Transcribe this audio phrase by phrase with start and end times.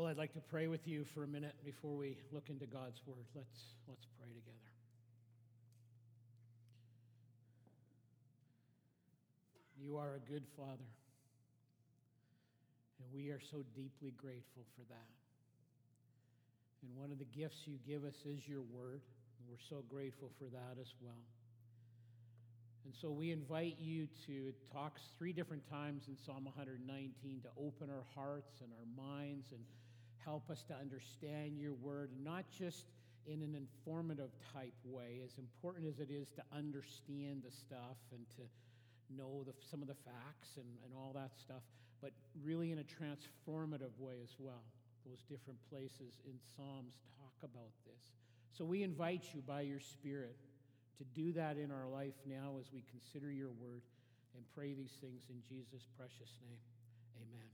[0.00, 2.96] Well, I'd like to pray with you for a minute before we look into God's
[3.04, 3.26] word.
[3.36, 4.72] Let's, let's pray together.
[9.76, 10.88] You are a good father,
[12.96, 15.12] and we are so deeply grateful for that.
[16.80, 19.02] And one of the gifts you give us is your word.
[19.04, 21.20] And we're so grateful for that as well.
[22.86, 27.48] And so we invite you to, it talks three different times in Psalm 119 to
[27.60, 29.60] open our hearts and our minds and
[30.24, 32.84] help us to understand your word, not just
[33.26, 38.24] in an informative type way, as important as it is to understand the stuff and
[38.36, 38.42] to
[39.16, 41.62] know the, some of the facts and, and all that stuff,
[42.00, 42.12] but
[42.42, 44.64] really in a transformative way as well.
[45.06, 48.12] Those different places in Psalms talk about this.
[48.52, 50.36] So we invite you by your Spirit
[50.98, 53.82] to do that in our life now as we consider your word
[54.36, 56.60] and pray these things in Jesus' precious name.
[57.16, 57.48] Amen.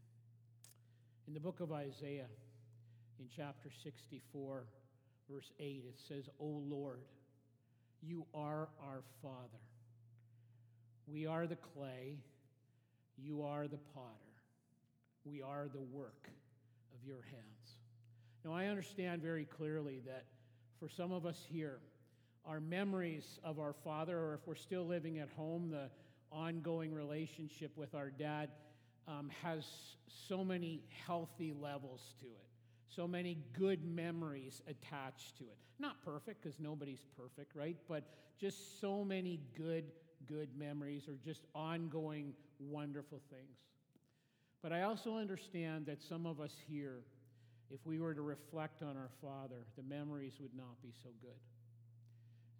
[1.28, 2.26] In the book of Isaiah,
[3.18, 4.64] in chapter 64,
[5.30, 7.00] verse 8, it says, O Lord,
[8.02, 9.62] you are our Father.
[11.06, 12.18] We are the clay,
[13.16, 14.26] you are the potter.
[15.24, 16.28] We are the work
[16.94, 17.78] of your hands.
[18.44, 20.24] Now, I understand very clearly that
[20.78, 21.80] for some of us here,
[22.46, 25.90] our memories of our father, or if we're still living at home, the
[26.30, 28.50] ongoing relationship with our dad
[29.08, 29.64] um, has
[30.28, 32.48] so many healthy levels to it,
[32.88, 35.58] so many good memories attached to it.
[35.78, 37.76] Not perfect, because nobody's perfect, right?
[37.88, 38.04] But
[38.38, 39.84] just so many good,
[40.26, 43.58] good memories, or just ongoing wonderful things.
[44.62, 47.02] But I also understand that some of us here,
[47.70, 51.38] if we were to reflect on our father, the memories would not be so good.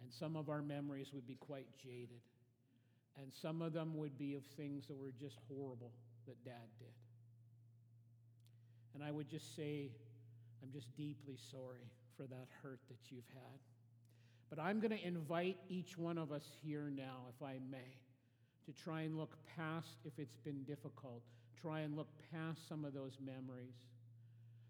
[0.03, 2.21] And some of our memories would be quite jaded.
[3.21, 5.91] And some of them would be of things that were just horrible
[6.27, 6.89] that dad did.
[8.95, 9.91] And I would just say,
[10.67, 11.87] I'm just deeply sorry
[12.17, 13.61] for that hurt that you've had.
[14.51, 18.01] But I'm going to invite each one of us here now, if I may,
[18.65, 21.23] to try and look past, if it's been difficult,
[21.61, 23.77] try and look past some of those memories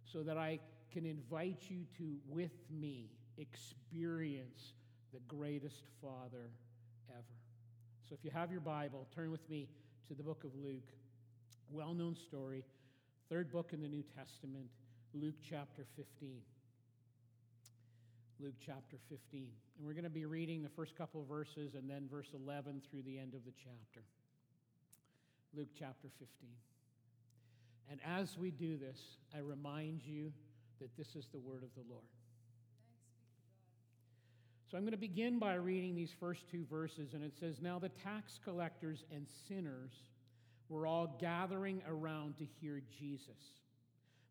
[0.04, 0.58] so that I
[0.92, 3.08] can invite you to, with me,
[3.38, 4.74] experience
[5.14, 6.50] the greatest Father
[7.10, 7.36] ever.
[8.06, 9.68] So if you have your Bible, turn with me
[10.08, 10.92] to the book of Luke.
[11.70, 12.64] Well known story,
[13.30, 14.68] third book in the New Testament,
[15.20, 16.42] Luke chapter 15.
[18.38, 19.48] Luke chapter 15.
[19.78, 22.82] And we're going to be reading the first couple of verses and then verse 11
[22.90, 24.04] through the end of the chapter.
[25.56, 26.28] Luke chapter 15.
[27.90, 28.98] And as we do this,
[29.34, 30.32] I remind you
[30.80, 32.04] that this is the word of the Lord.
[34.70, 37.78] So I'm going to begin by reading these first two verses, and it says Now
[37.78, 39.92] the tax collectors and sinners
[40.68, 43.62] were all gathering around to hear Jesus.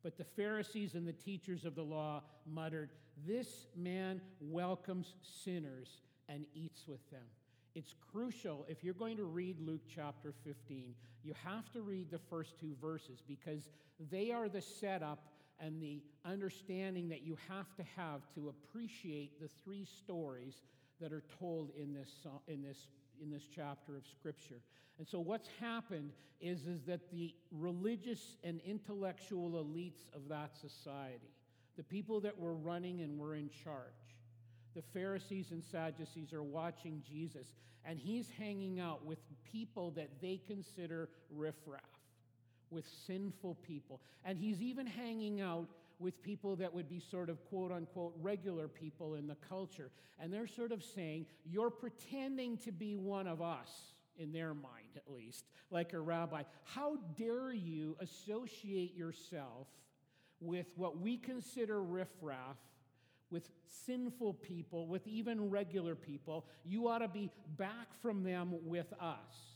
[0.06, 2.92] But the Pharisees and the teachers of the law muttered,
[3.26, 7.24] This man welcomes sinners and eats with them.
[7.74, 10.94] It's crucial if you're going to read Luke chapter 15,
[11.24, 13.68] you have to read the first two verses because
[14.12, 15.26] they are the setup
[15.60, 20.62] and the understanding that you have to have to appreciate the three stories
[21.02, 22.12] that are told in this,
[22.48, 22.90] in this,
[23.22, 24.62] in this chapter of Scripture.
[24.98, 31.32] And so, what's happened is, is that the religious and intellectual elites of that society,
[31.78, 34.18] the people that were running and were in charge,
[34.76, 37.54] the Pharisees and Sadducees are watching Jesus,
[37.86, 39.20] and he's hanging out with
[39.52, 41.82] people that they consider riffraff
[42.72, 44.02] with sinful people.
[44.24, 45.68] And he's even hanging out
[46.00, 49.92] with people that would be sort of quote unquote regular people in the culture.
[50.20, 53.70] And they're sort of saying, You're pretending to be one of us,
[54.18, 56.44] in their mind at least, like a rabbi.
[56.64, 59.68] How dare you associate yourself
[60.40, 62.58] with what we consider riffraff?
[63.32, 63.50] With
[63.88, 69.56] sinful people, with even regular people, you ought to be back from them with us.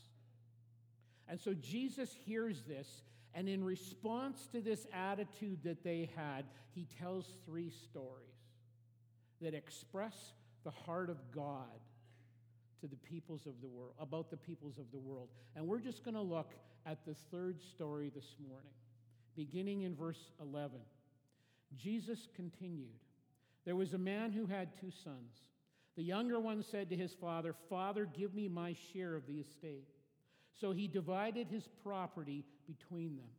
[1.30, 3.04] And so Jesus hears this,
[3.34, 8.26] and in response to this attitude that they had, he tells three stories
[9.42, 10.34] that express
[10.64, 11.80] the heart of God
[12.82, 15.30] to the peoples of the world, about the peoples of the world.
[15.56, 16.54] And we're just going to look
[16.86, 18.72] at the third story this morning,
[19.36, 20.80] beginning in verse 11.
[21.78, 22.98] Jesus continued
[23.66, 25.44] There was a man who had two sons.
[25.96, 29.88] The younger one said to his father, Father, give me my share of the estate.
[30.60, 32.46] So he divided his property
[32.78, 33.30] between them.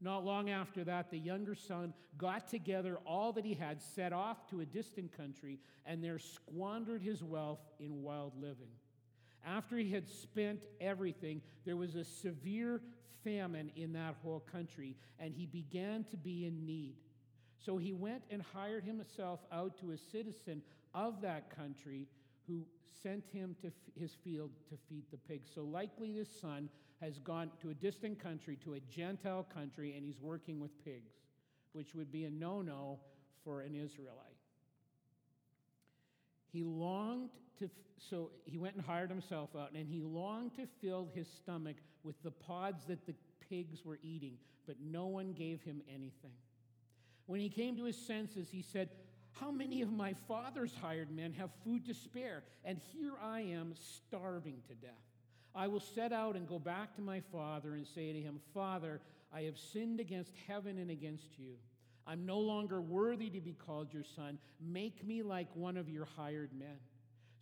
[0.00, 4.48] Not long after that, the younger son got together all that he had, set off
[4.50, 8.72] to a distant country, and there squandered his wealth in wild living.
[9.46, 12.80] After he had spent everything, there was a severe
[13.22, 16.96] famine in that whole country, and he began to be in need.
[17.64, 20.62] So he went and hired himself out to a citizen
[20.94, 22.08] of that country
[22.48, 22.66] who
[23.02, 25.48] sent him to his field to feed the pigs.
[25.54, 26.68] So likely this son
[27.02, 31.12] has gone to a distant country, to a Gentile country, and he's working with pigs,
[31.72, 33.00] which would be a no no
[33.44, 34.36] for an Israelite.
[36.52, 37.68] He longed to,
[37.98, 42.14] so he went and hired himself out, and he longed to fill his stomach with
[42.22, 43.14] the pods that the
[43.48, 44.34] pigs were eating,
[44.66, 46.34] but no one gave him anything.
[47.26, 48.90] When he came to his senses, he said,
[49.32, 52.44] How many of my father's hired men have food to spare?
[52.64, 55.11] And here I am starving to death.
[55.54, 59.00] I will set out and go back to my father and say to him, Father,
[59.32, 61.54] I have sinned against heaven and against you.
[62.06, 64.38] I'm no longer worthy to be called your son.
[64.60, 66.78] Make me like one of your hired men.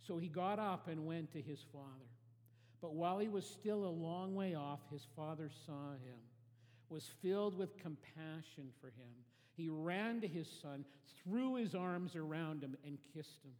[0.05, 1.87] So he got up and went to his father.
[2.81, 6.19] But while he was still a long way off, his father saw him,
[6.89, 9.13] was filled with compassion for him.
[9.55, 10.85] He ran to his son,
[11.23, 13.53] threw his arms around him, and kissed him.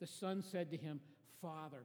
[0.00, 1.00] The son said to him,
[1.42, 1.84] Father,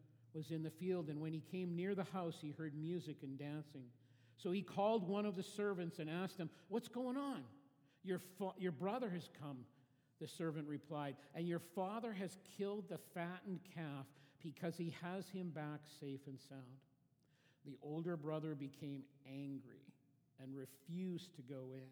[0.33, 3.37] was in the field, and when he came near the house, he heard music and
[3.37, 3.85] dancing.
[4.37, 7.43] So he called one of the servants and asked him, What's going on?
[8.03, 9.59] Your, fa- your brother has come,
[10.19, 14.05] the servant replied, and your father has killed the fattened calf
[14.41, 16.61] because he has him back safe and sound.
[17.65, 19.85] The older brother became angry
[20.41, 21.89] and refused to go in.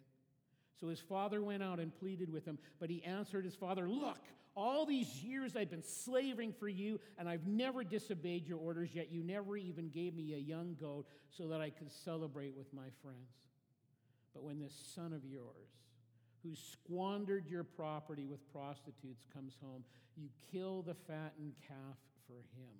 [0.79, 4.21] So his father went out and pleaded with him, but he answered his father, Look,
[4.55, 9.11] all these years I've been slaving for you, and I've never disobeyed your orders, yet
[9.11, 12.87] you never even gave me a young goat so that I could celebrate with my
[13.01, 13.31] friends.
[14.33, 15.69] But when this son of yours,
[16.43, 19.83] who squandered your property with prostitutes, comes home,
[20.15, 21.97] you kill the fattened calf
[22.27, 22.75] for him.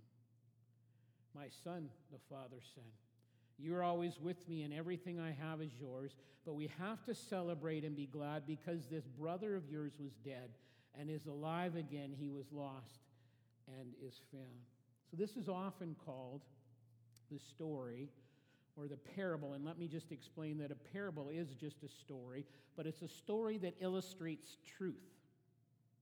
[1.36, 2.92] My son, the father said,
[3.58, 6.16] You're always with me, and everything I have is yours.
[6.46, 10.50] But we have to celebrate and be glad because this brother of yours was dead
[11.00, 12.14] and is alive again.
[12.18, 13.00] He was lost
[13.68, 14.66] and is found.
[15.10, 16.42] So, this is often called
[17.32, 18.10] the story
[18.76, 19.54] or the parable.
[19.54, 23.08] And let me just explain that a parable is just a story, but it's a
[23.08, 24.96] story that illustrates truth.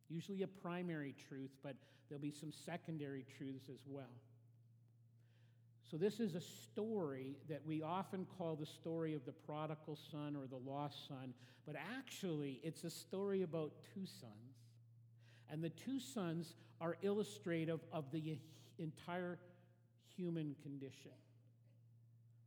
[0.09, 1.75] Usually a primary truth, but
[2.09, 4.05] there'll be some secondary truths as well.
[5.89, 10.35] So, this is a story that we often call the story of the prodigal son
[10.35, 11.33] or the lost son,
[11.65, 14.46] but actually, it's a story about two sons.
[15.49, 18.37] And the two sons are illustrative of the
[18.79, 19.39] entire
[20.15, 21.11] human condition,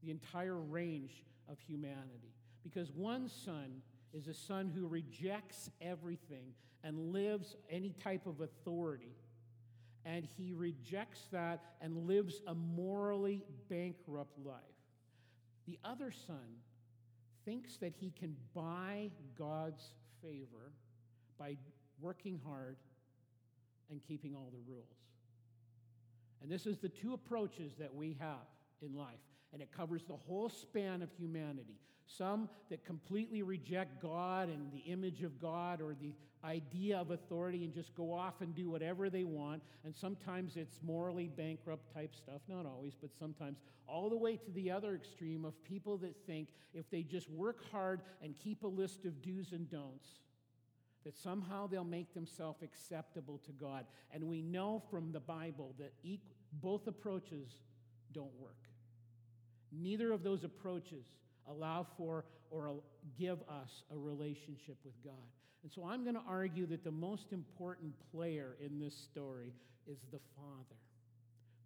[0.02, 2.34] the entire range of humanity.
[2.62, 3.82] Because one son
[4.12, 6.52] is a son who rejects everything
[6.84, 9.16] and lives any type of authority
[10.04, 14.56] and he rejects that and lives a morally bankrupt life.
[15.66, 16.58] The other son
[17.44, 19.84] thinks that he can buy God's
[20.22, 20.72] favor
[21.38, 21.56] by
[22.00, 22.76] working hard
[23.90, 24.86] and keeping all the rules.
[26.42, 28.46] And this is the two approaches that we have
[28.82, 29.20] in life,
[29.52, 31.78] and it covers the whole span of humanity.
[32.06, 36.12] Some that completely reject God and the image of God or the
[36.44, 39.62] idea of authority and just go off and do whatever they want.
[39.84, 44.50] And sometimes it's morally bankrupt type stuff, not always, but sometimes, all the way to
[44.52, 48.68] the other extreme of people that think if they just work hard and keep a
[48.68, 50.20] list of do's and don'ts,
[51.04, 53.84] that somehow they'll make themselves acceptable to God.
[54.12, 55.92] And we know from the Bible that
[56.62, 57.48] both approaches
[58.12, 58.56] don't work.
[59.72, 61.06] Neither of those approaches
[61.48, 62.74] allow for or
[63.18, 65.14] give us a relationship with God.
[65.62, 69.52] And so I'm going to argue that the most important player in this story
[69.86, 70.80] is the Father,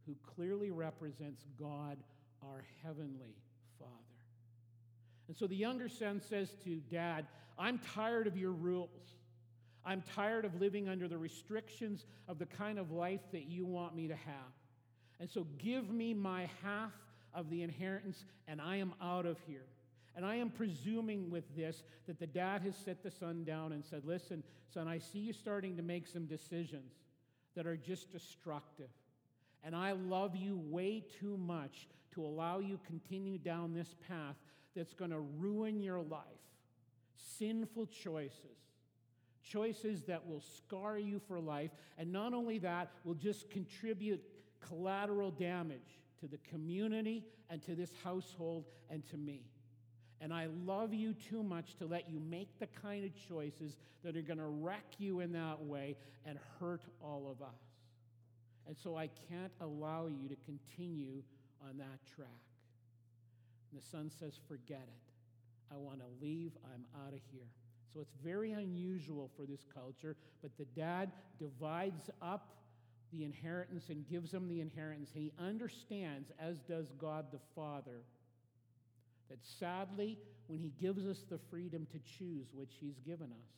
[0.07, 1.97] who clearly represents God,
[2.43, 3.37] our heavenly
[3.79, 3.93] Father.
[5.29, 7.27] And so the younger son says to dad,
[7.59, 9.15] I'm tired of your rules.
[9.87, 13.95] I'm tired of living under the restrictions of the kind of life that you want
[13.95, 14.53] me to have.
[15.21, 16.93] And so give me my half
[17.35, 19.67] of the inheritance, and I am out of here.
[20.17, 23.85] And I am presuming with this that the dad has set the son down and
[23.85, 26.93] said, Listen, son, I see you starting to make some decisions
[27.57, 28.91] that are just destructive.
[29.65, 34.37] And I love you way too much to allow you continue down this path
[34.77, 36.23] that's going to ruin your life.
[37.39, 38.64] Sinful choices,
[39.45, 44.23] choices that will scar you for life, and not only that, will just contribute
[44.61, 49.43] collateral damage to the community and to this household and to me.
[50.21, 54.17] And I love you too much to let you make the kind of choices that
[54.17, 57.61] are going to wreck you in that way and hurt all of us.
[58.67, 61.23] And so I can't allow you to continue
[61.69, 62.29] on that track.
[63.71, 65.75] And the son says, Forget it.
[65.75, 66.53] I want to leave.
[66.73, 67.49] I'm out of here.
[67.95, 72.57] So it's very unusual for this culture, but the dad divides up
[73.13, 75.11] the inheritance and gives him the inheritance.
[75.15, 78.03] He understands, as does God the Father,
[79.31, 83.49] that sadly, when He gives us the freedom to choose, which He's given us,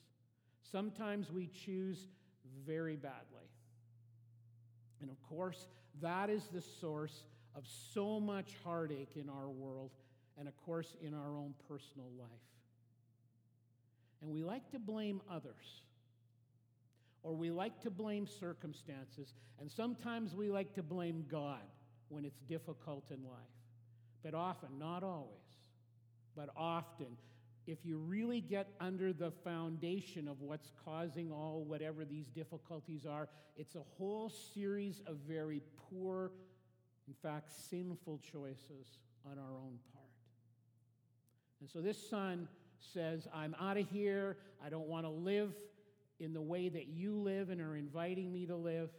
[0.71, 2.07] sometimes we choose
[2.67, 3.51] very badly.
[5.01, 5.67] And of course,
[6.03, 7.25] that is the source
[7.55, 7.65] of
[7.95, 9.91] so much heartache in our world
[10.39, 12.29] and, of course, in our own personal life.
[14.21, 15.83] And we like to blame others,
[17.23, 21.63] or we like to blame circumstances, and sometimes we like to blame God
[22.09, 23.37] when it's difficult in life.
[24.23, 25.31] But often, not always,
[26.35, 27.17] but often,
[27.67, 33.29] if you really get under the foundation of what's causing all whatever these difficulties are,
[33.57, 36.31] it's a whole series of very poor,
[37.09, 40.05] in fact, sinful choices on our own part.
[41.61, 42.49] And so this son
[42.93, 44.37] says, I'm out of here.
[44.65, 45.53] I don't want to live
[46.19, 48.91] in the way that you live and are inviting me to live.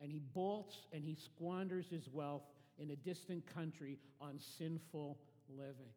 [0.00, 2.42] And he bolts and he squanders his wealth
[2.78, 5.18] in a distant country on sinful
[5.48, 5.92] living.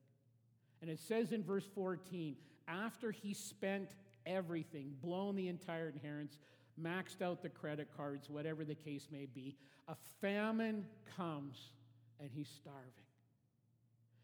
[0.82, 2.36] And it says in verse 14,
[2.68, 3.96] after he spent
[4.26, 6.38] everything, blown the entire inheritance,
[6.82, 9.56] maxed out the credit cards, whatever the case may be,
[9.88, 10.86] a famine
[11.18, 11.72] comes
[12.20, 13.04] and he's starving.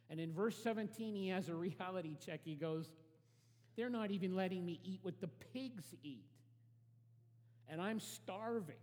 [0.09, 2.41] And in verse 17, he has a reality check.
[2.43, 2.91] He goes,
[3.75, 6.25] They're not even letting me eat what the pigs eat.
[7.67, 8.75] And I'm starving.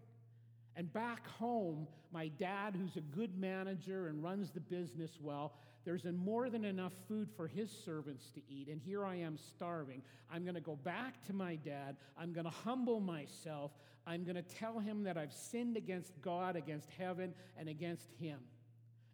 [0.75, 5.53] And back home, my dad, who's a good manager and runs the business well,
[5.85, 10.03] there's more than enough food for his servants to eat, and here I am starving.
[10.33, 11.97] I'm going to go back to my dad.
[12.17, 13.73] I'm going to humble myself.
[14.07, 18.39] I'm going to tell him that I've sinned against God, against heaven, and against him.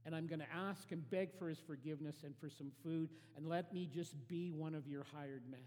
[0.09, 3.47] And I'm going to ask and beg for his forgiveness and for some food, and
[3.47, 5.61] let me just be one of your hired men.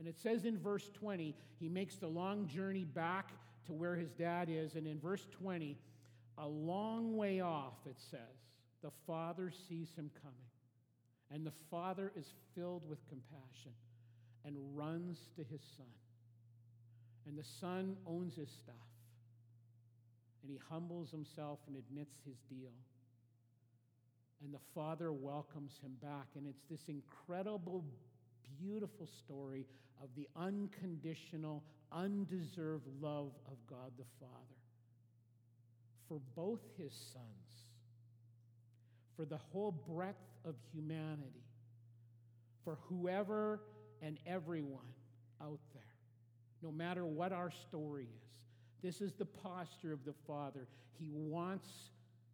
[0.00, 3.30] And it says in verse 20, he makes the long journey back
[3.66, 4.74] to where his dad is.
[4.74, 5.78] And in verse 20,
[6.38, 8.18] a long way off, it says,
[8.82, 10.36] the father sees him coming.
[11.32, 13.74] And the father is filled with compassion
[14.44, 15.86] and runs to his son.
[17.28, 18.74] And the son owns his stuff.
[20.46, 22.70] And he humbles himself and admits his deal.
[24.44, 26.28] And the father welcomes him back.
[26.36, 27.84] And it's this incredible,
[28.60, 29.66] beautiful story
[30.00, 34.56] of the unconditional, undeserved love of God the Father
[36.08, 37.46] for both his sons
[39.16, 41.42] for the whole breadth of humanity,
[42.64, 43.60] for whoever
[44.02, 44.92] and everyone
[45.42, 45.82] out there,
[46.62, 48.26] no matter what our story is.
[48.82, 50.66] This is the posture of the Father.
[50.98, 51.68] He wants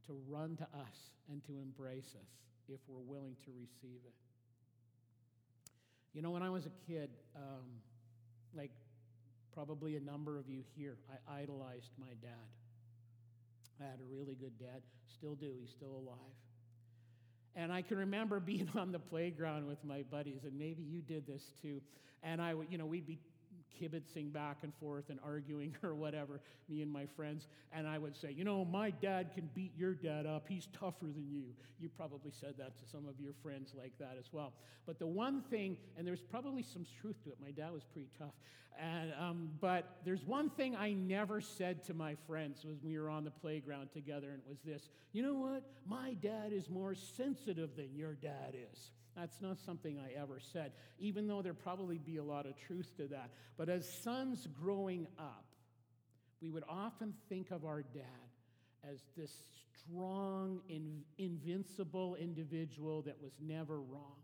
[0.06, 2.30] to run to us and to embrace us
[2.68, 4.14] if we're willing to receive it.
[6.14, 7.64] You know, when I was a kid, um,
[8.54, 8.70] like
[9.54, 12.50] probably a number of you here, I idolized my dad.
[13.80, 14.82] I had a really good dad,
[15.16, 16.18] still do, he's still alive.
[17.54, 21.26] And I can remember being on the playground with my buddies, and maybe you did
[21.26, 21.80] this too.
[22.22, 23.18] And I would, you know, we'd be
[23.80, 27.46] kibitzing back and forth and arguing or whatever, me and my friends.
[27.72, 30.46] And I would say, you know, my dad can beat your dad up.
[30.48, 31.44] He's tougher than you.
[31.80, 34.52] You probably said that to some of your friends like that as well.
[34.86, 38.08] But the one thing, and there's probably some truth to it, my dad was pretty
[38.18, 38.34] tough.
[38.80, 43.10] And, um, but there's one thing I never said to my friends when we were
[43.10, 45.62] on the playground together, and it was this you know what?
[45.86, 48.90] My dad is more sensitive than your dad is.
[49.16, 52.96] That's not something I ever said, even though there probably be a lot of truth
[52.96, 53.30] to that.
[53.56, 55.44] But as sons growing up,
[56.40, 58.04] we would often think of our dad
[58.88, 59.30] as this
[59.84, 64.22] strong, in, invincible individual that was never wrong.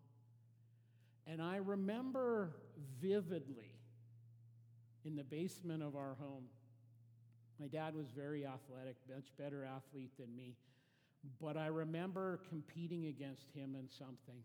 [1.27, 2.57] And I remember
[3.01, 3.77] vividly
[5.05, 6.45] in the basement of our home,
[7.61, 10.57] my dad was very athletic, much better athlete than me.
[11.41, 14.43] But I remember competing against him in something.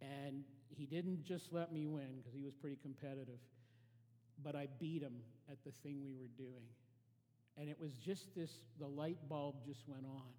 [0.00, 3.40] And he didn't just let me win because he was pretty competitive,
[4.42, 5.14] but I beat him
[5.50, 6.66] at the thing we were doing.
[7.56, 10.30] And it was just this the light bulb just went on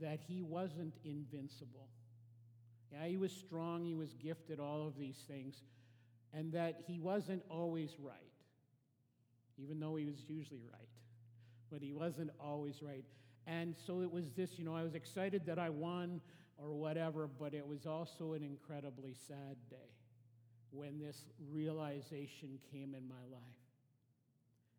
[0.00, 1.88] that he wasn't invincible.
[2.92, 5.62] Yeah, he was strong, he was gifted, all of these things.
[6.32, 8.32] and that he wasn't always right,
[9.56, 10.88] even though he was usually right,
[11.70, 13.04] but he wasn't always right.
[13.46, 16.20] And so it was this, you know, I was excited that I won
[16.58, 19.90] or whatever, but it was also an incredibly sad day
[20.70, 23.42] when this realization came in my life.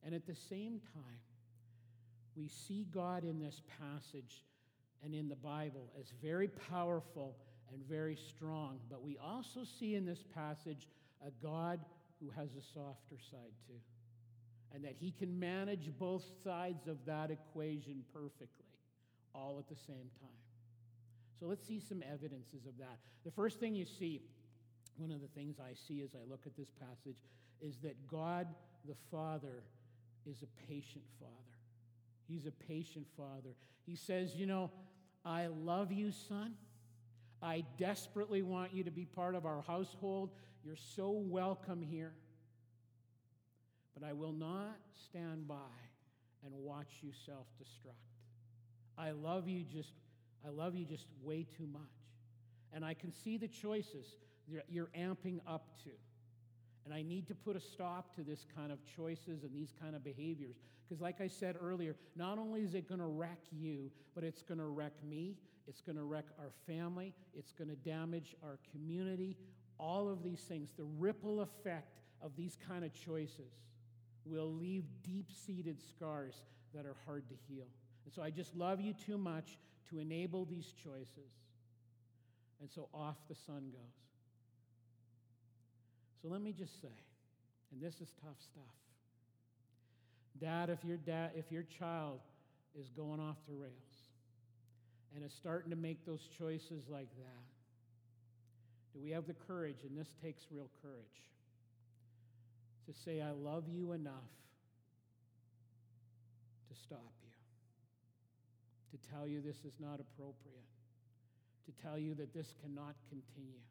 [0.04, 1.20] And at the same time,
[2.36, 4.46] we see God in this passage
[5.04, 7.36] and in the Bible as very powerful
[7.74, 8.80] and very strong.
[8.90, 10.88] But we also see in this passage
[11.26, 11.80] a God
[12.20, 13.80] who has a softer side too,
[14.74, 18.66] and that he can manage both sides of that equation perfectly,
[19.34, 20.47] all at the same time.
[21.40, 22.98] So let's see some evidences of that.
[23.24, 24.22] The first thing you see,
[24.98, 27.18] one of the things I see as I look at this passage,
[27.62, 28.48] is that God
[28.88, 29.64] the Father
[30.26, 31.34] is a patient Father.
[32.28, 33.56] He's a patient Father.
[33.86, 34.72] He says, You know,
[35.26, 36.54] I love you, son.
[37.42, 40.32] I desperately want you to be part of our household.
[40.64, 42.14] You're so welcome here.
[43.94, 44.78] But I will not
[45.10, 45.56] stand by
[46.44, 47.94] and watch you self destruct.
[48.98, 49.94] I love you just
[50.46, 51.82] I love you just way too much.
[52.74, 54.06] And I can see the choices
[54.54, 55.90] that you're amping up to.
[56.86, 59.96] And I need to put a stop to this kind of choices and these kind
[59.96, 60.56] of behaviors.
[60.88, 64.42] Because, like I said earlier, not only is it going to wreck you, but it's
[64.42, 65.36] going to wreck me,
[65.68, 69.36] it's going to wreck our family, it's going to damage our community.
[69.80, 73.52] All of these things, the ripple effect of these kind of choices
[74.24, 76.42] will leave deep seated scars
[76.74, 77.68] that are hard to heal.
[78.08, 79.58] And so I just love you too much
[79.90, 81.34] to enable these choices.
[82.62, 83.98] And so off the son goes.
[86.22, 86.88] So let me just say,
[87.74, 88.64] and this is tough stuff.
[90.40, 92.22] Dad, if your dad, if your child
[92.80, 93.74] is going off the rails
[95.14, 97.44] and is starting to make those choices like that,
[98.94, 101.28] do we have the courage, and this takes real courage,
[102.86, 104.14] to say, I love you enough
[106.70, 107.27] to stop you,
[108.98, 110.68] to tell you this is not appropriate,
[111.66, 113.62] to tell you that this cannot continue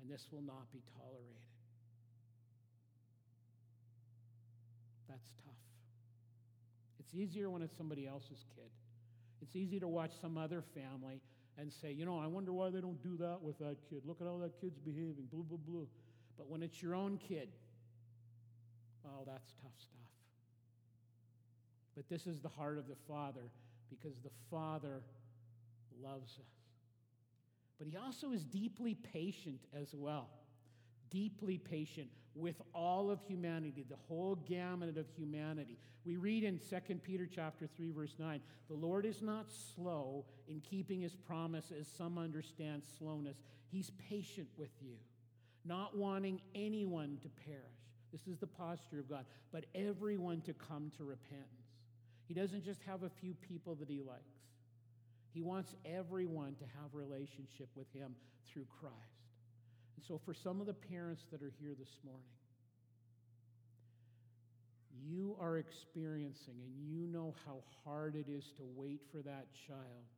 [0.00, 1.46] and this will not be tolerated.
[5.08, 5.54] That's tough.
[6.98, 8.70] It's easier when it's somebody else's kid.
[9.40, 11.20] It's easy to watch some other family
[11.58, 14.02] and say, you know, I wonder why they don't do that with that kid.
[14.04, 15.86] Look at how that kid's behaving, blah, blah, blah.
[16.36, 17.48] But when it's your own kid,
[19.04, 20.10] oh, that's tough stuff.
[21.94, 23.50] But this is the heart of the Father
[24.00, 25.02] because the Father
[26.02, 26.52] loves us.
[27.78, 30.28] But he also is deeply patient as well.
[31.10, 35.78] Deeply patient with all of humanity, the whole gamut of humanity.
[36.04, 40.60] We read in 2 Peter chapter 3 verse 9, "The Lord is not slow in
[40.60, 43.42] keeping his promise as some understand slowness.
[43.68, 44.96] He's patient with you,
[45.64, 47.66] not wanting anyone to perish."
[48.10, 51.61] This is the posture of God, but everyone to come to repentance.
[52.32, 54.40] He doesn't just have a few people that he likes.
[55.34, 58.14] He wants everyone to have relationship with him
[58.50, 58.96] through Christ.
[59.96, 62.24] And so for some of the parents that are here this morning,
[65.04, 70.08] you are experiencing and you know how hard it is to wait for that child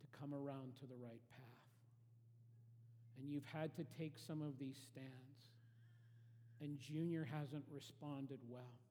[0.00, 1.60] to come around to the right path.
[3.20, 5.36] And you've had to take some of these stands.
[6.62, 8.81] And Junior hasn't responded well.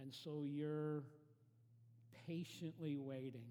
[0.00, 1.02] And so you're
[2.26, 3.46] patiently waiting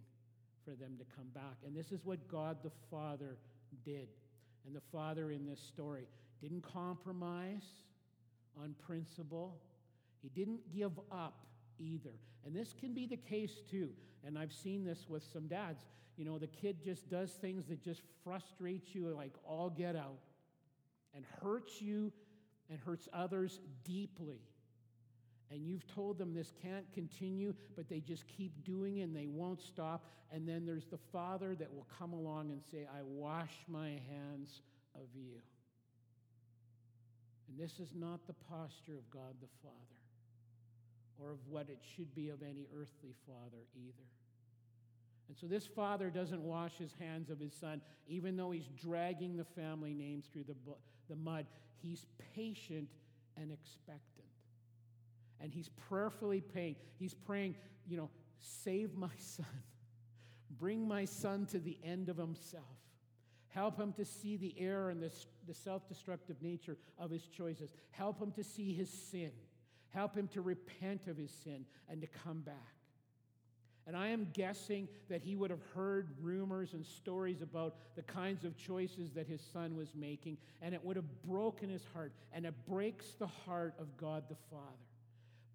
[0.64, 1.58] for them to come back.
[1.66, 3.38] And this is what God the Father
[3.86, 4.08] did.
[4.66, 6.08] And the Father in this story
[6.42, 7.64] didn't compromise
[8.62, 9.58] on principle,
[10.22, 11.46] He didn't give up
[11.80, 12.14] either.
[12.46, 13.90] And this can be the case too.
[14.26, 15.86] And I've seen this with some dads.
[16.18, 20.18] You know, the kid just does things that just frustrate you like all get out
[21.16, 22.12] and hurts you
[22.70, 24.42] and hurts others deeply
[25.52, 29.28] and you've told them this can't continue, but they just keep doing it and they
[29.28, 30.06] won't stop.
[30.32, 34.62] And then there's the Father that will come along and say, I wash my hands
[34.96, 35.40] of you.
[37.48, 39.98] And this is not the posture of God the Father
[41.20, 44.06] or of what it should be of any earthly father either.
[45.28, 49.36] And so this father doesn't wash his hands of his son, even though he's dragging
[49.36, 50.56] the family name through the,
[51.10, 51.46] the mud.
[51.82, 52.06] He's
[52.36, 52.90] patient
[53.36, 54.17] and expectant
[55.42, 56.76] and he's prayerfully praying.
[56.98, 57.56] He's praying,
[57.88, 59.46] you know, save my son.
[60.60, 62.64] Bring my son to the end of himself.
[63.50, 65.12] Help him to see the error and the,
[65.48, 67.74] the self destructive nature of his choices.
[67.92, 69.32] Help him to see his sin.
[69.90, 72.56] Help him to repent of his sin and to come back.
[73.88, 78.44] And I am guessing that he would have heard rumors and stories about the kinds
[78.44, 82.12] of choices that his son was making, and it would have broken his heart.
[82.34, 84.87] And it breaks the heart of God the Father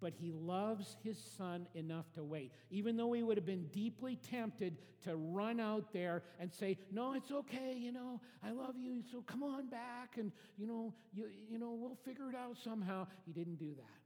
[0.03, 2.51] but he loves his son enough to wait.
[2.69, 7.13] Even though he would have been deeply tempted to run out there and say, No,
[7.13, 11.29] it's okay, you know, I love you, so come on back and, you know, you,
[11.49, 13.07] you know, we'll figure it out somehow.
[13.25, 14.01] He didn't do that.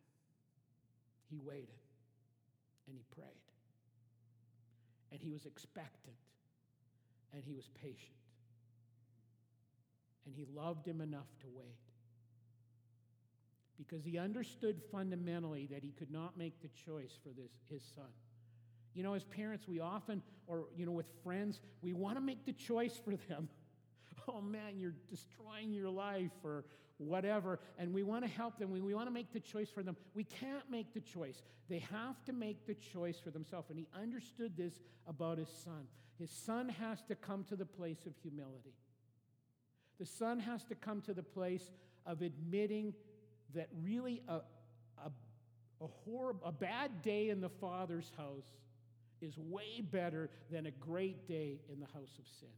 [1.32, 1.82] He waited
[2.88, 3.28] and he prayed.
[5.12, 6.16] And he was expectant
[7.34, 8.14] and he was patient.
[10.28, 11.87] And he loved him enough to wait
[13.78, 18.10] because he understood fundamentally that he could not make the choice for this, his son.
[18.94, 22.46] You know, as parents, we often, or, you know, with friends, we want to make
[22.46, 23.48] the choice for them.
[24.28, 26.66] oh man, you're destroying your life or
[26.98, 27.60] whatever.
[27.78, 28.72] And we want to help them.
[28.72, 29.96] We, we want to make the choice for them.
[30.16, 31.42] We can't make the choice.
[31.70, 33.70] They have to make the choice for themselves.
[33.70, 34.74] And he understood this
[35.08, 35.88] about his son.
[36.20, 38.74] His son has to come to the place of humility.
[40.00, 41.72] The son has to come to the place
[42.06, 42.94] of admitting
[43.56, 44.36] that really a,
[45.04, 45.12] a,
[45.82, 48.48] a, horrible, a bad day in the Father's house
[49.22, 52.50] is way better than a great day in the house of sin.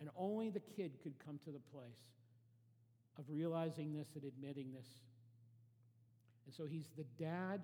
[0.00, 2.04] And only the kid could come to the place
[3.18, 4.86] of realizing this and admitting this.
[6.46, 7.60] And so he's the dad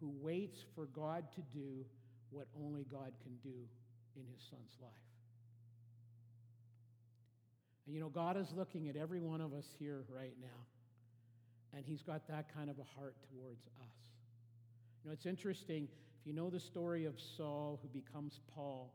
[0.00, 1.84] who waits for God to do
[2.30, 3.56] what only God can do
[4.16, 5.13] in his son's life.
[7.86, 11.84] And you know, God is looking at every one of us here right now, and
[11.84, 13.92] He's got that kind of a heart towards us.
[15.02, 18.94] You know, it's interesting, if you know the story of Saul who becomes Paul,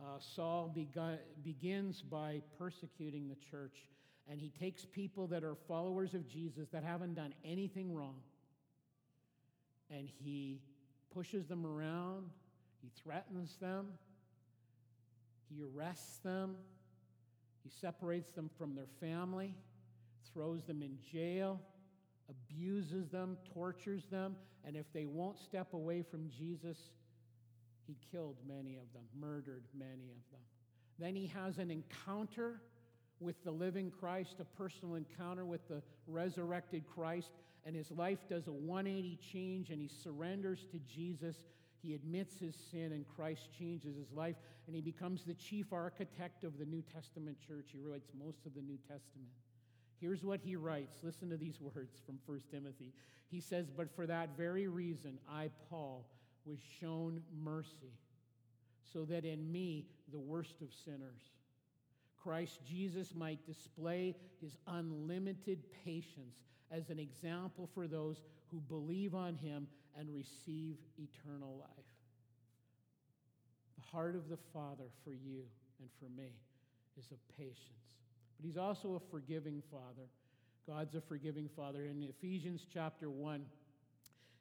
[0.00, 0.74] uh, Saul
[1.42, 3.88] begins by persecuting the church,
[4.30, 8.16] and he takes people that are followers of Jesus that haven't done anything wrong,
[9.90, 10.60] and he
[11.14, 12.26] pushes them around,
[12.82, 13.86] he threatens them,
[15.48, 16.56] he arrests them
[17.62, 19.54] he separates them from their family,
[20.32, 21.60] throws them in jail,
[22.28, 26.78] abuses them, tortures them, and if they won't step away from Jesus,
[27.86, 30.40] he killed many of them, murdered many of them.
[30.98, 32.60] Then he has an encounter
[33.20, 37.30] with the living Christ, a personal encounter with the resurrected Christ,
[37.64, 41.36] and his life does a 180 change and he surrenders to Jesus
[41.82, 44.36] he admits his sin, and Christ changes his life,
[44.66, 47.70] and he becomes the chief architect of the New Testament church.
[47.72, 49.30] He writes most of the New Testament.
[50.00, 50.98] Here's what he writes.
[51.02, 52.92] Listen to these words from 1 Timothy.
[53.28, 56.06] He says, But for that very reason, I, Paul,
[56.44, 57.92] was shown mercy,
[58.92, 61.22] so that in me, the worst of sinners,
[62.16, 66.36] Christ Jesus might display his unlimited patience
[66.70, 69.66] as an example for those who believe on him
[69.98, 71.84] and receive eternal life.
[73.76, 75.42] The heart of the Father for you
[75.80, 76.30] and for me
[76.98, 77.58] is of patience.
[78.36, 80.08] But He's also a forgiving Father.
[80.66, 81.86] God's a forgiving Father.
[81.86, 83.44] In Ephesians chapter 1,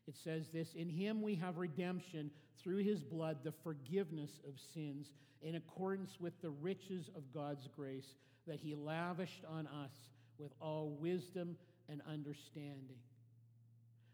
[0.07, 2.29] it says this In Him we have redemption
[2.61, 5.07] through His blood, the forgiveness of sins,
[5.41, 8.15] in accordance with the riches of God's grace
[8.47, 9.91] that He lavished on us
[10.37, 11.55] with all wisdom
[11.89, 12.97] and understanding.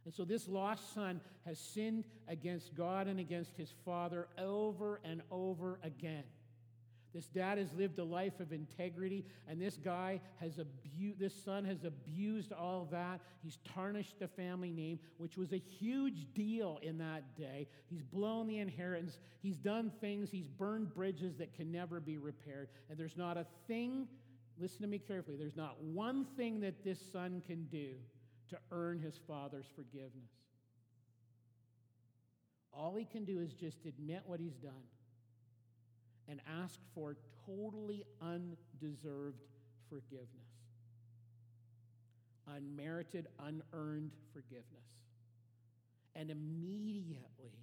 [0.05, 5.21] And so this lost son has sinned against God and against his father over and
[5.31, 6.23] over again.
[7.13, 11.63] This dad has lived a life of integrity, and this guy has abused, this son
[11.63, 13.21] has abused all that.
[13.43, 17.67] He's tarnished the family name, which was a huge deal in that day.
[17.87, 19.19] He's blown the inheritance.
[19.43, 20.31] He's done things.
[20.31, 22.69] He's burned bridges that can never be repaired.
[22.89, 24.07] And there's not a thing,
[24.57, 27.93] listen to me carefully, there's not one thing that this son can do
[28.49, 30.31] to earn his father's forgiveness.
[32.73, 34.71] All he can do is just admit what he's done
[36.27, 39.43] and ask for totally undeserved
[39.89, 40.29] forgiveness.
[42.47, 44.65] Unmerited, unearned forgiveness.
[46.15, 47.53] And immediately,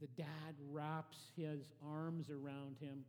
[0.00, 3.04] the dad wraps his arms around him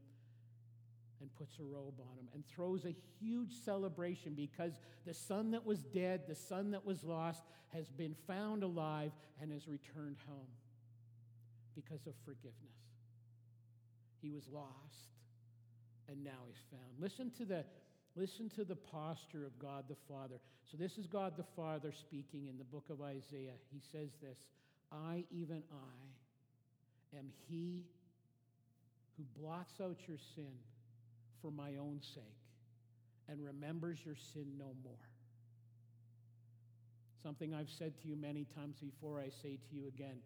[1.21, 4.73] and puts a robe on him and throws a huge celebration because
[5.05, 9.51] the son that was dead, the son that was lost, has been found alive and
[9.51, 10.47] has returned home
[11.75, 12.55] because of forgiveness.
[14.21, 15.12] He was lost
[16.10, 16.91] and now he's found.
[16.99, 17.63] Listen to the
[18.15, 20.36] listen to the posture of God the Father.
[20.69, 23.55] So this is God the Father speaking in the book of Isaiah.
[23.71, 24.38] He says this,
[24.91, 27.84] I even I am he
[29.17, 30.53] who blots out your sin
[31.41, 32.23] for my own sake
[33.30, 35.08] and remembers your sin no more.
[37.23, 40.17] Something I've said to you many times before, I say to you again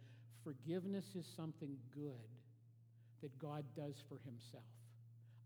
[0.44, 2.30] Forgiveness is something good
[3.22, 4.64] that God does for himself.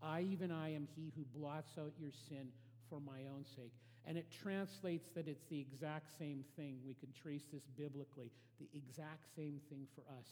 [0.02, 2.48] I, even I, am he who blots out your sin
[2.88, 3.72] for my own sake.
[4.06, 6.78] And it translates that it's the exact same thing.
[6.86, 8.30] We can trace this biblically.
[8.58, 10.26] The exact same thing for us.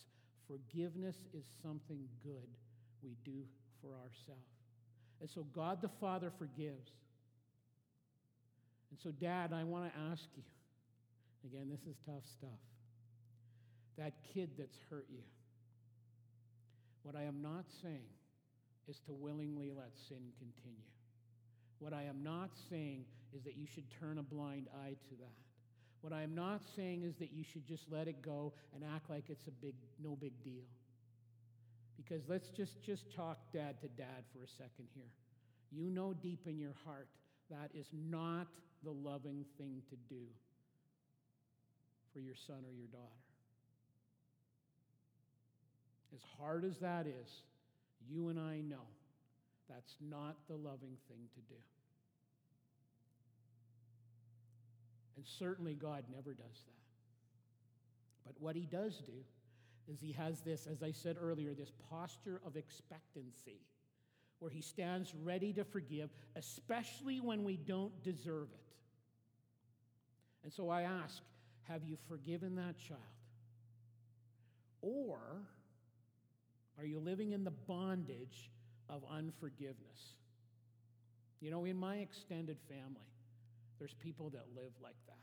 [0.47, 2.49] Forgiveness is something good
[3.03, 3.45] we do
[3.81, 4.58] for ourselves.
[5.21, 6.91] And so God the Father forgives.
[8.91, 10.43] And so, Dad, I want to ask you
[11.45, 12.61] again, this is tough stuff.
[13.97, 15.23] That kid that's hurt you,
[17.03, 18.11] what I am not saying
[18.89, 20.89] is to willingly let sin continue.
[21.79, 23.05] What I am not saying
[23.35, 25.37] is that you should turn a blind eye to that.
[26.01, 29.11] What I am not saying is that you should just let it go and act
[29.11, 30.65] like it's a big no big deal.
[31.99, 35.11] Because let's just just talk dad to dad for a second here.
[35.71, 37.09] You know deep in your heart
[37.51, 38.47] that is not
[38.85, 40.23] the loving thing to do
[42.13, 43.05] for your son or your daughter.
[46.15, 47.43] As hard as that is,
[48.09, 48.87] you and I know
[49.69, 51.61] that's not the loving thing to do.
[55.17, 56.79] And certainly God never does that.
[58.25, 59.13] But what he does do
[59.91, 63.61] is he has this, as I said earlier, this posture of expectancy
[64.39, 68.75] where he stands ready to forgive, especially when we don't deserve it.
[70.45, 71.23] And so I ask,
[71.63, 73.01] have you forgiven that child?
[74.81, 75.19] Or
[76.79, 78.51] are you living in the bondage
[78.89, 80.15] of unforgiveness?
[81.41, 83.09] You know, in my extended family,
[83.79, 85.18] there's people that live like that.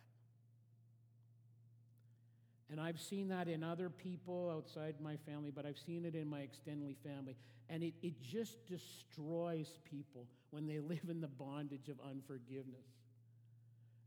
[2.72, 6.28] And I've seen that in other people outside my family, but I've seen it in
[6.28, 7.36] my extended family.
[7.70, 12.88] And it, it just destroys people when they live in the bondage of unforgiveness.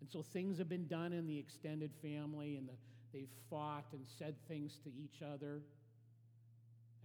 [0.00, 2.72] And so things have been done in the extended family, and the,
[3.12, 5.60] they've fought and said things to each other.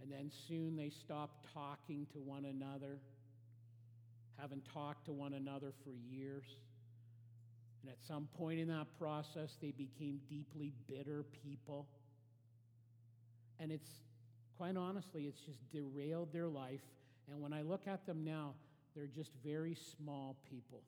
[0.02, 2.98] And then soon they stop talking to one another,
[4.38, 6.44] haven't talked to one another for years.
[7.84, 11.86] And at some point in that process, they became deeply bitter people.
[13.60, 13.90] And it's,
[14.56, 16.80] quite honestly, it's just derailed their life.
[17.30, 18.54] And when I look at them now,
[18.96, 20.80] they're just very small people.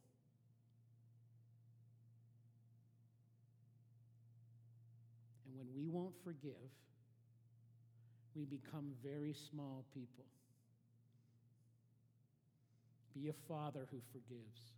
[5.46, 6.70] And when we won't forgive,
[8.34, 10.24] we become very small people.
[13.14, 14.72] Be a father who forgives.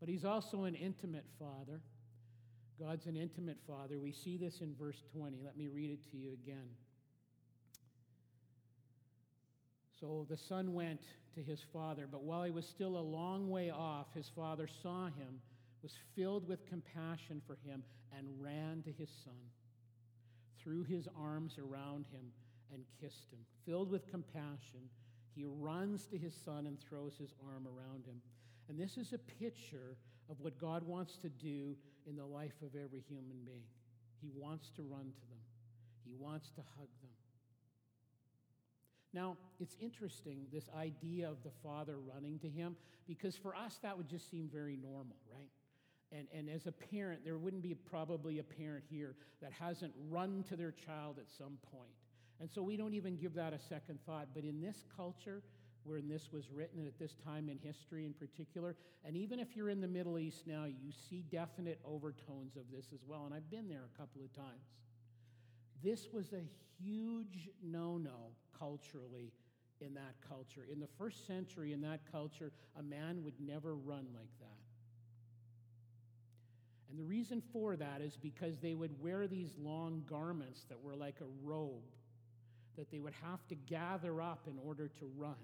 [0.00, 1.80] But he's also an intimate father.
[2.78, 3.98] God's an intimate father.
[3.98, 5.38] We see this in verse 20.
[5.44, 6.68] Let me read it to you again.
[10.00, 11.00] So the son went
[11.34, 15.06] to his father, but while he was still a long way off, his father saw
[15.06, 15.40] him,
[15.82, 17.82] was filled with compassion for him,
[18.16, 19.34] and ran to his son,
[20.62, 22.32] threw his arms around him,
[22.72, 23.40] and kissed him.
[23.64, 24.90] Filled with compassion,
[25.34, 28.20] he runs to his son and throws his arm around him.
[28.68, 29.96] And this is a picture
[30.30, 33.64] of what God wants to do in the life of every human being.
[34.20, 35.44] He wants to run to them,
[36.04, 37.10] He wants to hug them.
[39.12, 42.74] Now, it's interesting, this idea of the father running to him,
[43.06, 45.50] because for us that would just seem very normal, right?
[46.10, 50.44] And, and as a parent, there wouldn't be probably a parent here that hasn't run
[50.48, 51.92] to their child at some point.
[52.40, 54.28] And so we don't even give that a second thought.
[54.34, 55.42] But in this culture,
[55.84, 58.76] when this was written at this time in history in particular.
[59.04, 62.86] And even if you're in the Middle East now, you see definite overtones of this
[62.92, 63.24] as well.
[63.26, 64.64] And I've been there a couple of times.
[65.82, 66.42] This was a
[66.82, 69.32] huge no no culturally
[69.80, 70.66] in that culture.
[70.70, 74.64] In the first century, in that culture, a man would never run like that.
[76.90, 80.94] And the reason for that is because they would wear these long garments that were
[80.94, 81.82] like a robe
[82.76, 85.34] that they would have to gather up in order to run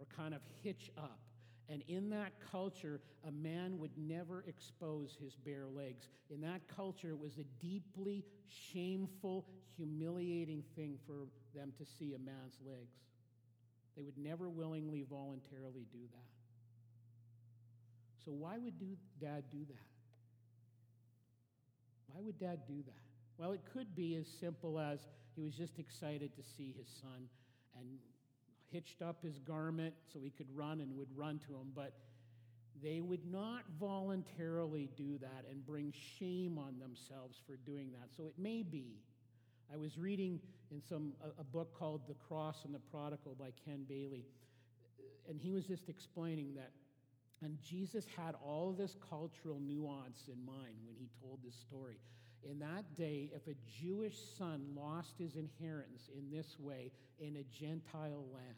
[0.00, 1.20] or kind of hitch up.
[1.68, 6.08] And in that culture, a man would never expose his bare legs.
[6.28, 12.18] In that culture, it was a deeply shameful, humiliating thing for them to see a
[12.18, 12.96] man's legs.
[13.96, 16.24] They would never willingly, voluntarily do that.
[18.24, 19.86] So, why would do, dad do that?
[22.08, 23.02] Why would dad do that?
[23.38, 25.00] Well, it could be as simple as
[25.34, 27.28] he was just excited to see his son
[27.78, 27.98] and
[28.70, 31.92] hitched up his garment so he could run and would run to him, but
[32.82, 38.08] they would not voluntarily do that and bring shame on themselves for doing that.
[38.16, 38.96] So it may be.
[39.72, 43.52] I was reading in some a, a book called The Cross and the Prodigal by
[43.64, 44.24] Ken Bailey,
[45.28, 46.70] and he was just explaining that
[47.42, 51.98] and Jesus had all this cultural nuance in mind when he told this story.
[52.48, 57.44] In that day, if a Jewish son lost his inheritance in this way in a
[57.54, 58.56] Gentile land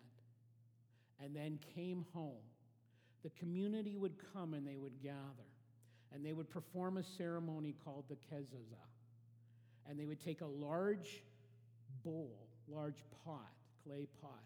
[1.21, 2.45] and then came home,
[3.23, 5.53] the community would come and they would gather
[6.15, 8.89] and they would perform a ceremony called the kezazah.
[9.89, 11.23] And they would take a large
[12.05, 13.51] bowl, large pot,
[13.85, 14.43] clay pot,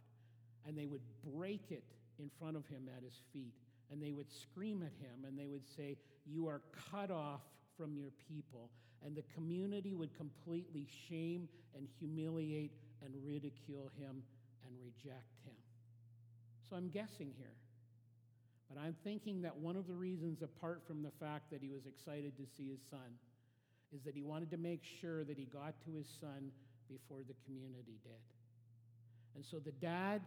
[0.66, 1.03] and they would
[1.35, 1.85] break it
[2.18, 3.55] in front of him at his feet.
[3.90, 7.42] And they would scream at him and they would say, You are cut off
[7.77, 8.70] from your people.
[9.05, 12.73] And the community would completely shame and humiliate
[13.05, 14.23] and ridicule him
[14.65, 15.55] and reject him.
[16.69, 17.55] So I'm guessing here.
[18.69, 21.87] But I'm thinking that one of the reasons, apart from the fact that he was
[21.87, 23.19] excited to see his son,
[23.95, 26.51] is that he wanted to make sure that he got to his son
[26.89, 28.21] before the community did.
[29.37, 30.23] And so the dad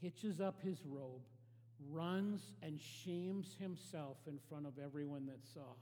[0.00, 1.22] hitches up his robe,
[1.90, 5.74] runs and shames himself in front of everyone that saw,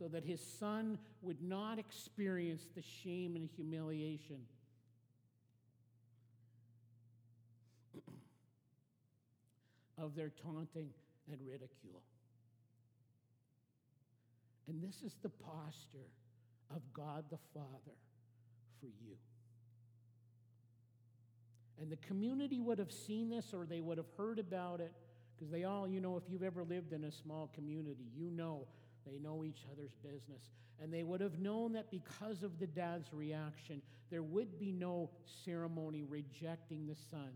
[0.00, 4.38] so that his son would not experience the shame and humiliation.
[9.98, 10.88] of their taunting
[11.30, 12.00] and ridicule.
[14.68, 16.08] And this is the posture
[16.74, 17.98] of God the Father
[18.80, 19.18] for you.
[21.78, 24.92] And the community would have seen this or they would have heard about it
[25.34, 28.66] because they all, you know, if you've ever lived in a small community, you know
[29.06, 30.50] they know each other's business.
[30.82, 35.10] And they would have known that because of the dad's reaction, there would be no
[35.44, 37.30] ceremony rejecting the son,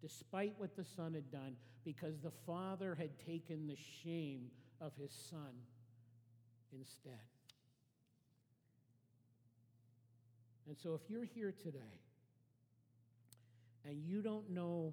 [0.00, 5.12] despite what the son had done, because the father had taken the shame of his
[5.30, 5.52] son
[6.72, 7.20] instead.
[10.66, 12.00] And so, if you're here today
[13.84, 14.92] and you don't know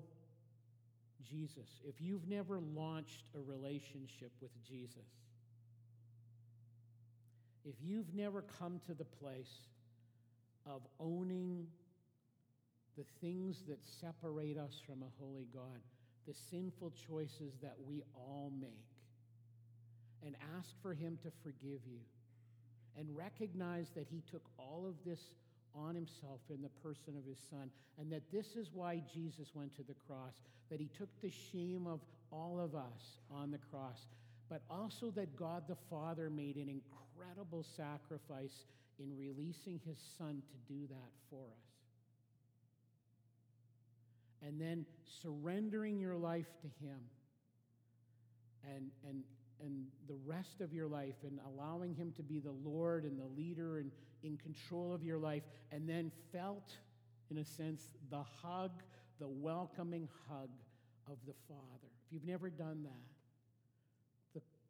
[1.30, 5.08] Jesus, if you've never launched a relationship with Jesus,
[7.66, 9.68] if you've never come to the place
[10.66, 11.68] of owning
[12.98, 15.80] the things that separate us from a holy God,
[16.28, 18.72] the sinful choices that we all make,
[20.26, 22.02] and ask for Him to forgive you,
[22.98, 25.22] and recognize that He took all of this
[25.76, 27.70] on himself in the person of his son,
[28.00, 30.34] and that this is why Jesus went to the cross,
[30.70, 32.00] that he took the shame of
[32.32, 34.08] all of us on the cross,
[34.50, 37.09] but also that God the Father made an incredible
[37.64, 38.66] sacrifice
[39.00, 41.68] in releasing his son to do that for us.
[44.46, 44.86] And then
[45.22, 47.00] surrendering your life to him
[48.64, 49.24] and, and,
[49.62, 53.26] and the rest of your life and allowing him to be the Lord and the
[53.26, 53.92] leader and
[54.24, 56.74] in control of your life, and then felt,
[57.32, 58.72] in a sense, the hug,
[59.20, 60.50] the welcoming hug
[61.08, 61.88] of the Father.
[62.06, 63.19] If you've never done that,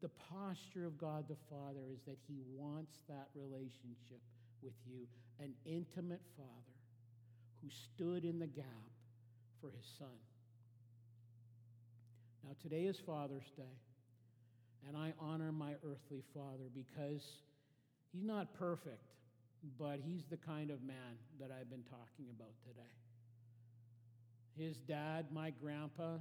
[0.01, 4.21] the posture of God the Father is that He wants that relationship
[4.61, 5.07] with you,
[5.39, 6.77] an intimate Father
[7.61, 8.65] who stood in the gap
[9.61, 10.07] for His Son.
[12.43, 13.77] Now, today is Father's Day,
[14.87, 17.21] and I honor my earthly father because
[18.11, 19.09] he's not perfect
[19.77, 22.81] but he's the kind of man that I've been talking about today.
[24.57, 26.17] His dad, my grandpa,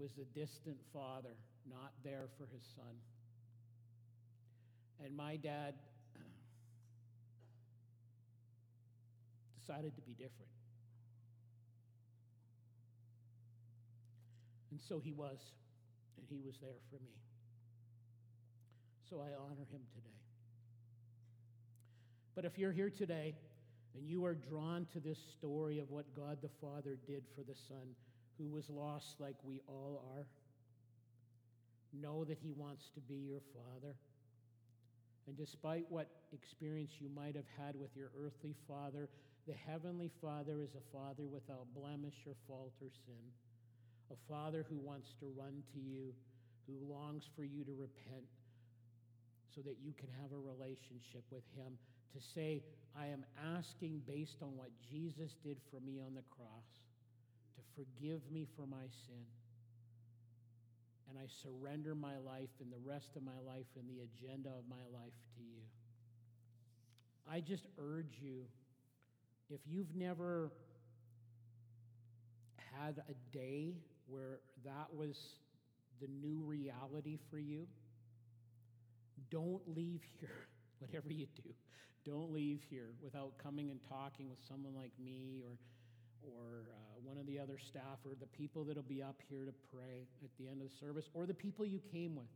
[0.00, 1.36] was a distant father,
[1.68, 2.94] not there for his son.
[5.04, 5.74] And my dad
[9.60, 10.50] decided to be different.
[14.70, 15.38] And so he was,
[16.16, 17.12] and he was there for me.
[19.10, 20.06] So I honor him today.
[22.34, 23.34] But if you're here today
[23.94, 27.56] and you are drawn to this story of what God the Father did for the
[27.68, 27.94] Son
[28.40, 30.26] who was lost like we all are,
[31.92, 33.94] know that He wants to be your Father.
[35.26, 39.08] And despite what experience you might have had with your earthly father,
[39.46, 43.24] the Heavenly Father is a Father without blemish or fault or sin.
[44.10, 46.14] A Father who wants to run to you,
[46.66, 48.26] who longs for you to repent
[49.54, 51.76] so that you can have a relationship with Him
[52.14, 52.62] to say,
[52.96, 53.24] I am
[53.56, 56.80] asking based on what Jesus did for me on the cross
[57.60, 59.24] to forgive me for my sin.
[61.08, 64.64] And I surrender my life and the rest of my life and the agenda of
[64.68, 65.62] my life to you.
[67.30, 68.44] I just urge you,
[69.50, 70.52] if you've never
[72.78, 73.74] had a day
[74.06, 75.16] where that was
[76.00, 77.66] the new reality for you,
[79.30, 80.46] don't leave here,
[80.78, 81.50] whatever you do.
[82.06, 85.58] Don't leave here without coming and talking with someone like me or,
[86.22, 89.54] or uh, one of the other staff or the people that'll be up here to
[89.72, 92.28] pray at the end of the service or the people you came with.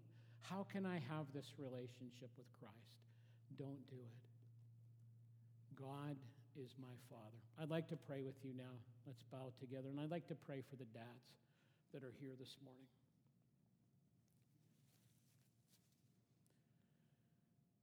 [0.43, 2.95] How can I have this relationship with Christ?
[3.59, 4.25] don't do it.
[5.79, 6.17] God
[6.57, 7.39] is my Father.
[7.61, 8.75] I'd like to pray with you now.
[9.07, 9.89] Let's bow together.
[9.91, 11.27] And I'd like to pray for the dads
[11.93, 12.87] that are here this morning.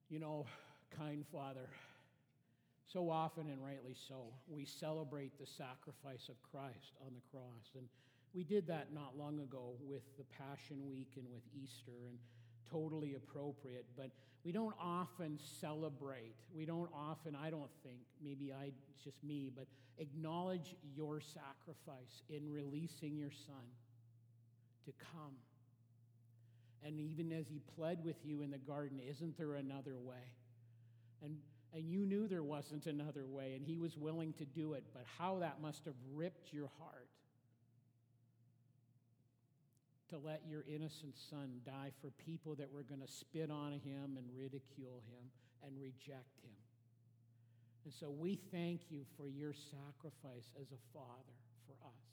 [0.10, 0.46] You know,
[0.98, 1.70] kind Father,
[2.92, 7.72] so often and rightly so, we celebrate the sacrifice of Christ on the cross.
[7.76, 7.86] And
[8.34, 12.18] we did that not long ago with the Passion Week and with Easter, and
[12.72, 13.86] totally appropriate.
[13.96, 14.12] But
[14.44, 16.36] we don't often celebrate.
[16.56, 19.68] We don't often, I don't think, maybe I, it's just me, but
[19.98, 23.66] acknowledge your sacrifice in releasing your son
[24.86, 25.36] to come.
[26.84, 30.34] And even as he pled with you in the garden, isn't there another way?
[31.24, 31.38] And
[31.74, 35.04] and you knew there wasn't another way, and he was willing to do it, but
[35.18, 37.08] how that must have ripped your heart
[40.10, 44.18] to let your innocent son die for people that were going to spit on him
[44.18, 45.32] and ridicule him
[45.66, 46.52] and reject him.
[47.86, 52.12] And so we thank you for your sacrifice as a father for us.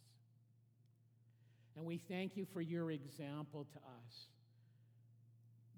[1.76, 4.28] And we thank you for your example to us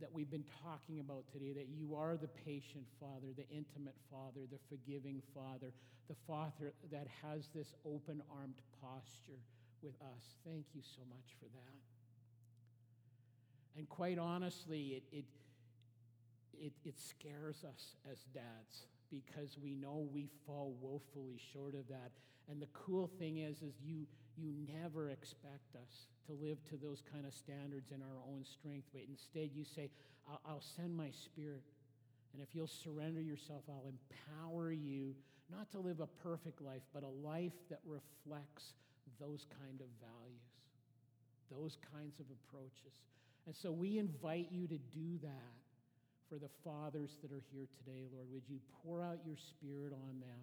[0.01, 4.41] that we've been talking about today that you are the patient Father, the intimate Father,
[4.51, 5.73] the forgiving Father,
[6.09, 9.41] the Father that has this open armed posture
[9.83, 10.37] with us.
[10.45, 11.81] Thank you so much for that.
[13.77, 15.25] And quite honestly, it, it,
[16.53, 22.11] it, it scares us as dads because we know we fall woefully short of that.
[22.49, 27.03] And the cool thing is, is you, you never expect us to live to those
[27.13, 29.91] kind of standards in our own strength, but instead you say,
[30.31, 31.63] I'll, I'll send my spirit.
[32.33, 35.15] And if you'll surrender yourself, I'll empower you
[35.51, 38.75] not to live a perfect life, but a life that reflects
[39.19, 40.55] those kind of values,
[41.51, 43.03] those kinds of approaches.
[43.47, 45.55] And so we invite you to do that
[46.29, 48.27] for the fathers that are here today, Lord.
[48.33, 50.43] Would you pour out your spirit on them?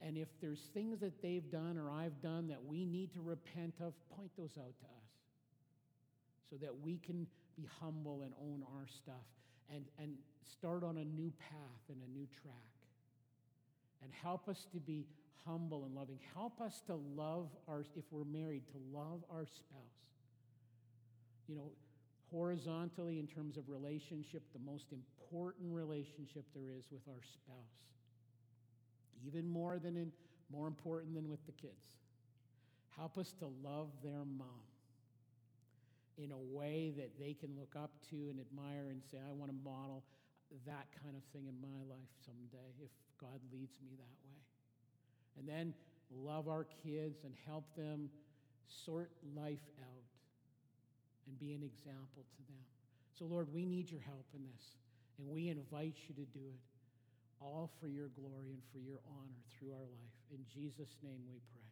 [0.00, 3.74] And if there's things that they've done or I've done that we need to repent
[3.80, 5.12] of, point those out to us
[6.50, 7.26] so that we can
[7.56, 9.26] be humble and own our stuff
[9.72, 10.14] and, and
[10.50, 12.54] start on a new path and a new track.
[14.02, 15.06] And help us to be
[15.46, 16.18] humble and loving.
[16.34, 20.02] Help us to love our, if we're married, to love our spouse.
[21.46, 21.70] You know,
[22.32, 27.82] horizontally in terms of relationship, the most important relationship there is with our spouse
[29.26, 30.12] even more than in,
[30.50, 31.96] more important than with the kids.
[32.96, 34.66] Help us to love their mom
[36.18, 39.50] in a way that they can look up to and admire and say, I want
[39.50, 40.04] to model
[40.66, 44.40] that kind of thing in my life someday if God leads me that way.
[45.38, 45.74] And then
[46.10, 48.10] love our kids and help them
[48.66, 50.04] sort life out
[51.26, 52.60] and be an example to them.
[53.18, 54.64] So, Lord, we need your help in this,
[55.18, 56.71] and we invite you to do it
[57.42, 60.16] all for your glory and for your honor through our life.
[60.30, 61.71] In Jesus' name we pray.